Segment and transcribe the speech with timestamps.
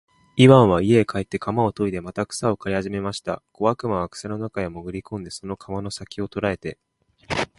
[0.35, 3.43] イワンは家へ帰って鎌をといでまた草を刈りはじめました。
[3.51, 6.79] 小悪魔は草の中へもぐり込んで、その鎌の先きを捉えて、